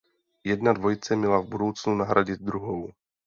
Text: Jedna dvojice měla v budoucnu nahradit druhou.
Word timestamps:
Jedna 0.43 0.73
dvojice 0.73 1.15
měla 1.15 1.39
v 1.39 1.47
budoucnu 1.49 1.95
nahradit 1.95 2.39
druhou. 2.41 2.91